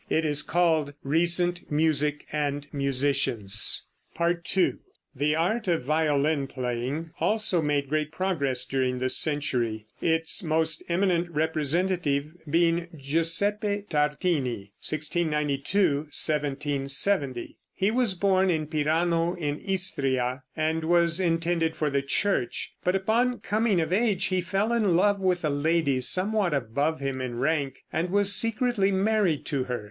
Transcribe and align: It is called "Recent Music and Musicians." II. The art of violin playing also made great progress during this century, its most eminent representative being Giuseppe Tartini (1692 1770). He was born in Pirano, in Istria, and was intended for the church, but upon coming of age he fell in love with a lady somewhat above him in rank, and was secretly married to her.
It 0.09 0.25
is 0.25 0.41
called 0.41 0.95
"Recent 1.03 1.71
Music 1.71 2.25
and 2.31 2.65
Musicians." 2.73 3.83
II. 4.19 4.73
The 5.13 5.35
art 5.35 5.67
of 5.67 5.83
violin 5.83 6.47
playing 6.47 7.11
also 7.19 7.61
made 7.61 7.87
great 7.87 8.11
progress 8.11 8.65
during 8.65 8.97
this 8.97 9.15
century, 9.15 9.85
its 10.01 10.41
most 10.41 10.81
eminent 10.89 11.29
representative 11.29 12.31
being 12.49 12.87
Giuseppe 12.97 13.83
Tartini 13.91 14.71
(1692 14.81 16.07
1770). 16.09 17.59
He 17.71 17.91
was 17.91 18.15
born 18.15 18.49
in 18.49 18.65
Pirano, 18.65 19.35
in 19.35 19.59
Istria, 19.59 20.41
and 20.57 20.83
was 20.83 21.19
intended 21.19 21.75
for 21.75 21.91
the 21.91 22.01
church, 22.01 22.73
but 22.83 22.95
upon 22.95 23.39
coming 23.41 23.79
of 23.79 23.93
age 23.93 24.25
he 24.25 24.41
fell 24.41 24.73
in 24.73 24.95
love 24.95 25.19
with 25.19 25.45
a 25.45 25.51
lady 25.51 25.99
somewhat 25.99 26.55
above 26.55 27.01
him 27.01 27.21
in 27.21 27.37
rank, 27.37 27.83
and 27.93 28.09
was 28.09 28.33
secretly 28.33 28.91
married 28.91 29.45
to 29.45 29.65
her. 29.65 29.79